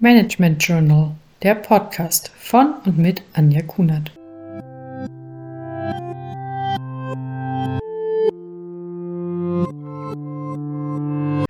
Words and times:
Management 0.00 0.62
Journal, 0.62 1.16
der 1.42 1.56
Podcast 1.56 2.28
von 2.28 2.72
und 2.84 2.98
mit 2.98 3.24
Anja 3.32 3.62
Kunert. 3.62 4.12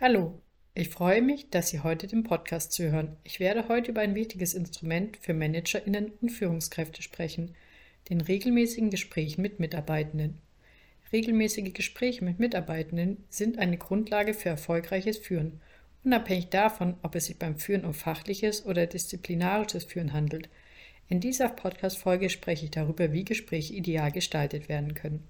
Hallo, 0.00 0.40
ich 0.74 0.90
freue 0.90 1.22
mich, 1.22 1.50
dass 1.50 1.70
Sie 1.70 1.80
heute 1.80 2.06
den 2.06 2.22
Podcast 2.22 2.70
zuhören. 2.70 3.16
Ich 3.24 3.40
werde 3.40 3.66
heute 3.66 3.90
über 3.90 4.02
ein 4.02 4.14
wichtiges 4.14 4.54
Instrument 4.54 5.16
für 5.16 5.34
ManagerInnen 5.34 6.12
und 6.20 6.28
Führungskräfte 6.30 7.02
sprechen, 7.02 7.56
den 8.10 8.20
regelmäßigen 8.20 8.90
Gesprächen 8.90 9.42
mit 9.42 9.58
Mitarbeitenden. 9.58 10.38
Regelmäßige 11.12 11.72
Gespräche 11.72 12.24
mit 12.24 12.38
Mitarbeitenden 12.38 13.24
sind 13.28 13.58
eine 13.58 13.76
Grundlage 13.76 14.34
für 14.34 14.50
erfolgreiches 14.50 15.18
Führen 15.18 15.60
unabhängig 16.06 16.48
davon, 16.48 16.94
ob 17.02 17.14
es 17.16 17.26
sich 17.26 17.38
beim 17.38 17.56
Führen 17.56 17.84
um 17.84 17.92
fachliches 17.92 18.64
oder 18.64 18.86
disziplinarisches 18.86 19.84
Führen 19.84 20.12
handelt. 20.12 20.48
In 21.08 21.20
dieser 21.20 21.48
Podcast-Folge 21.48 22.30
spreche 22.30 22.64
ich 22.64 22.70
darüber, 22.70 23.12
wie 23.12 23.24
Gespräche 23.24 23.74
ideal 23.74 24.12
gestaltet 24.12 24.68
werden 24.68 24.94
können. 24.94 25.28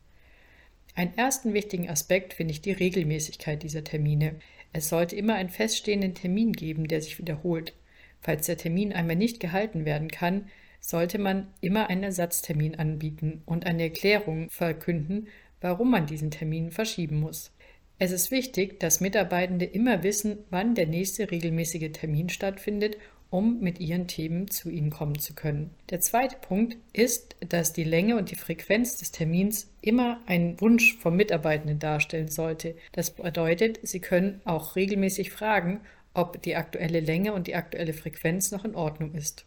Einen 0.94 1.16
ersten 1.16 1.52
wichtigen 1.52 1.90
Aspekt 1.90 2.34
finde 2.34 2.52
ich 2.52 2.60
die 2.60 2.72
Regelmäßigkeit 2.72 3.62
dieser 3.62 3.84
Termine. 3.84 4.36
Es 4.72 4.88
sollte 4.88 5.16
immer 5.16 5.34
einen 5.34 5.50
feststehenden 5.50 6.14
Termin 6.14 6.52
geben, 6.52 6.88
der 6.88 7.02
sich 7.02 7.18
wiederholt. 7.18 7.74
Falls 8.20 8.46
der 8.46 8.56
Termin 8.56 8.92
einmal 8.92 9.16
nicht 9.16 9.40
gehalten 9.40 9.84
werden 9.84 10.08
kann, 10.08 10.48
sollte 10.80 11.18
man 11.18 11.48
immer 11.60 11.90
einen 11.90 12.04
Ersatztermin 12.04 12.76
anbieten 12.76 13.42
und 13.44 13.66
eine 13.66 13.84
Erklärung 13.84 14.48
verkünden, 14.50 15.28
warum 15.60 15.90
man 15.90 16.06
diesen 16.06 16.30
Termin 16.30 16.70
verschieben 16.70 17.20
muss. 17.20 17.52
Es 17.98 18.10
ist 18.10 18.30
wichtig, 18.30 18.78
dass 18.78 19.00
Mitarbeitende 19.00 19.64
immer 19.64 20.02
wissen, 20.02 20.44
wann 20.50 20.74
der 20.74 20.86
nächste 20.86 21.30
regelmäßige 21.30 21.92
Termin 21.92 22.28
stattfindet, 22.28 22.98
um 23.30 23.60
mit 23.60 23.80
ihren 23.80 24.06
Themen 24.06 24.50
zu 24.50 24.68
ihnen 24.68 24.90
kommen 24.90 25.18
zu 25.18 25.34
können. 25.34 25.70
Der 25.90 26.00
zweite 26.00 26.36
Punkt 26.36 26.76
ist, 26.92 27.36
dass 27.48 27.72
die 27.72 27.84
Länge 27.84 28.16
und 28.16 28.30
die 28.30 28.36
Frequenz 28.36 28.98
des 28.98 29.12
Termins 29.12 29.70
immer 29.80 30.20
einen 30.26 30.60
Wunsch 30.60 30.98
vom 30.98 31.16
Mitarbeitenden 31.16 31.78
darstellen 31.78 32.28
sollte. 32.28 32.76
Das 32.92 33.12
bedeutet, 33.12 33.80
sie 33.82 34.00
können 34.00 34.42
auch 34.44 34.76
regelmäßig 34.76 35.30
fragen, 35.30 35.80
ob 36.12 36.40
die 36.42 36.56
aktuelle 36.56 37.00
Länge 37.00 37.32
und 37.32 37.46
die 37.46 37.54
aktuelle 37.54 37.94
Frequenz 37.94 38.50
noch 38.50 38.64
in 38.64 38.74
Ordnung 38.74 39.14
ist. 39.14 39.46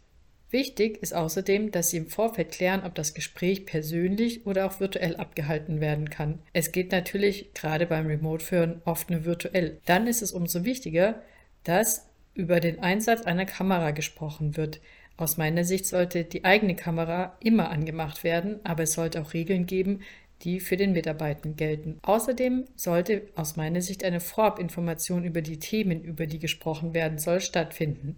Wichtig 0.50 1.00
ist 1.00 1.14
außerdem, 1.14 1.70
dass 1.70 1.90
Sie 1.90 1.98
im 1.98 2.08
Vorfeld 2.08 2.50
klären, 2.50 2.82
ob 2.84 2.96
das 2.96 3.14
Gespräch 3.14 3.66
persönlich 3.66 4.46
oder 4.46 4.66
auch 4.66 4.80
virtuell 4.80 5.16
abgehalten 5.16 5.80
werden 5.80 6.10
kann. 6.10 6.40
Es 6.52 6.72
geht 6.72 6.90
natürlich 6.90 7.54
gerade 7.54 7.86
beim 7.86 8.06
Remote-Führen 8.06 8.82
oft 8.84 9.10
nur 9.10 9.24
virtuell. 9.24 9.78
Dann 9.86 10.08
ist 10.08 10.22
es 10.22 10.32
umso 10.32 10.64
wichtiger, 10.64 11.22
dass 11.62 12.08
über 12.34 12.58
den 12.58 12.80
Einsatz 12.80 13.22
einer 13.22 13.46
Kamera 13.46 13.92
gesprochen 13.92 14.56
wird. 14.56 14.80
Aus 15.16 15.36
meiner 15.36 15.64
Sicht 15.64 15.86
sollte 15.86 16.24
die 16.24 16.44
eigene 16.44 16.74
Kamera 16.74 17.36
immer 17.40 17.70
angemacht 17.70 18.24
werden, 18.24 18.58
aber 18.64 18.84
es 18.84 18.92
sollte 18.94 19.20
auch 19.20 19.34
Regeln 19.34 19.66
geben, 19.66 20.00
die 20.42 20.58
für 20.58 20.76
den 20.76 20.92
Mitarbeitenden 20.92 21.56
gelten. 21.56 21.98
Außerdem 22.02 22.64
sollte 22.74 23.22
aus 23.36 23.56
meiner 23.56 23.82
Sicht 23.82 24.02
eine 24.02 24.20
Vorabinformation 24.20 25.24
über 25.24 25.42
die 25.42 25.58
Themen, 25.58 26.02
über 26.02 26.26
die 26.26 26.38
gesprochen 26.38 26.94
werden 26.94 27.18
soll, 27.18 27.40
stattfinden. 27.40 28.16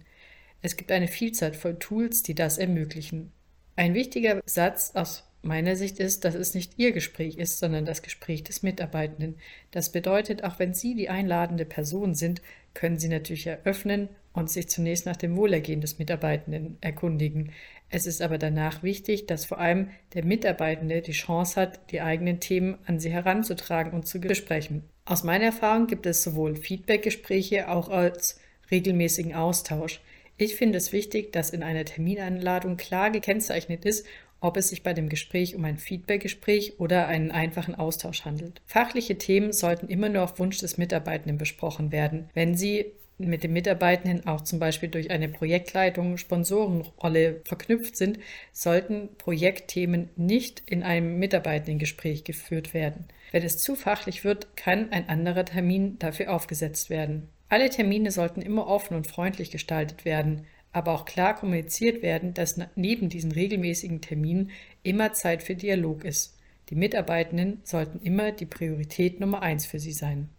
Es 0.63 0.77
gibt 0.77 0.93
eine 0.93 1.09
Vielzahl 1.09 1.53
von 1.53 1.77
Tools, 1.77 2.23
die 2.23 2.35
das 2.35 2.57
ermöglichen. 2.57 3.33
Ein 3.75 3.93
wichtiger 3.93 4.41
Satz 4.45 4.91
aus 4.95 5.27
meiner 5.41 5.75
Sicht 5.75 5.99
ist, 5.99 6.23
dass 6.23 6.35
es 6.35 6.53
nicht 6.53 6.73
Ihr 6.77 6.93
Gespräch 6.93 7.37
ist, 7.37 7.59
sondern 7.59 7.83
das 7.83 8.01
Gespräch 8.01 8.45
des 8.45 8.63
Mitarbeitenden. 8.63 9.35
Das 9.71 9.91
bedeutet, 9.91 10.45
auch 10.45 10.59
wenn 10.59 10.73
Sie 10.73 10.95
die 10.95 11.09
einladende 11.09 11.65
Person 11.65 12.15
sind, 12.15 12.41
können 12.73 12.97
Sie 12.97 13.09
natürlich 13.09 13.45
eröffnen 13.45 14.07
und 14.31 14.49
sich 14.49 14.69
zunächst 14.69 15.05
nach 15.05 15.17
dem 15.17 15.35
Wohlergehen 15.35 15.81
des 15.81 15.99
Mitarbeitenden 15.99 16.77
erkundigen. 16.79 17.51
Es 17.89 18.07
ist 18.07 18.21
aber 18.21 18.37
danach 18.37 18.83
wichtig, 18.83 19.27
dass 19.27 19.43
vor 19.43 19.59
allem 19.59 19.89
der 20.13 20.23
Mitarbeitende 20.23 21.01
die 21.01 21.11
Chance 21.11 21.59
hat, 21.59 21.91
die 21.91 21.99
eigenen 21.99 22.39
Themen 22.39 22.77
an 22.85 23.01
Sie 23.01 23.11
heranzutragen 23.11 23.91
und 23.91 24.07
zu 24.07 24.21
besprechen. 24.21 24.85
Aus 25.03 25.25
meiner 25.25 25.45
Erfahrung 25.45 25.87
gibt 25.87 26.05
es 26.05 26.23
sowohl 26.23 26.55
Feedbackgespräche 26.55 27.69
auch 27.69 27.89
als 27.89 28.39
regelmäßigen 28.71 29.35
Austausch. 29.35 29.99
Ich 30.37 30.55
finde 30.55 30.77
es 30.77 30.91
wichtig, 30.91 31.31
dass 31.31 31.51
in 31.51 31.63
einer 31.63 31.85
Terminanladung 31.85 32.77
klar 32.77 33.11
gekennzeichnet 33.11 33.85
ist, 33.85 34.05
ob 34.39 34.57
es 34.57 34.69
sich 34.69 34.83
bei 34.83 34.93
dem 34.93 35.07
Gespräch 35.07 35.55
um 35.55 35.63
ein 35.63 35.77
Feedbackgespräch 35.77 36.79
oder 36.79 37.07
einen 37.07 37.31
einfachen 37.31 37.75
Austausch 37.75 38.25
handelt. 38.25 38.61
Fachliche 38.65 39.17
Themen 39.17 39.53
sollten 39.53 39.87
immer 39.87 40.09
nur 40.09 40.23
auf 40.23 40.37
Wunsch 40.37 40.57
des 40.57 40.77
Mitarbeitenden 40.77 41.37
besprochen 41.37 41.91
werden. 41.91 42.29
Wenn 42.33 42.55
sie 42.55 42.91
mit 43.17 43.43
dem 43.43 43.53
Mitarbeitenden 43.53 44.27
auch 44.27 44.41
zum 44.41 44.59
Beispiel 44.59 44.89
durch 44.89 45.11
eine 45.11 45.29
Projektleitung, 45.29 46.17
Sponsorenrolle 46.17 47.41
verknüpft 47.45 47.95
sind, 47.95 48.19
sollten 48.51 49.09
Projektthemen 49.17 50.09
nicht 50.15 50.63
in 50.65 50.83
einem 50.83 51.19
Mitarbeitendengespräch 51.19 52.23
geführt 52.23 52.73
werden. 52.73 53.05
Wenn 53.31 53.43
es 53.43 53.59
zu 53.59 53.75
fachlich 53.75 54.23
wird, 54.23 54.57
kann 54.57 54.91
ein 54.91 55.09
anderer 55.09 55.45
Termin 55.45 55.97
dafür 55.99 56.33
aufgesetzt 56.33 56.89
werden. 56.89 57.29
Alle 57.53 57.69
Termine 57.69 58.09
sollten 58.09 58.41
immer 58.41 58.65
offen 58.65 58.97
und 58.97 59.05
freundlich 59.05 59.51
gestaltet 59.51 60.05
werden, 60.05 60.47
aber 60.71 60.91
auch 60.91 61.05
klar 61.05 61.35
kommuniziert 61.35 62.01
werden, 62.01 62.33
dass 62.33 62.59
neben 62.75 63.09
diesen 63.09 63.31
regelmäßigen 63.31 64.01
Terminen 64.01 64.49
immer 64.81 65.13
Zeit 65.13 65.43
für 65.43 65.53
Dialog 65.53 66.03
ist. 66.03 66.39
Die 66.69 66.75
Mitarbeitenden 66.75 67.59
sollten 67.63 67.99
immer 68.03 68.31
die 68.31 68.47
Priorität 68.47 69.19
Nummer 69.19 69.43
eins 69.43 69.67
für 69.67 69.77
sie 69.77 69.91
sein. 69.91 70.29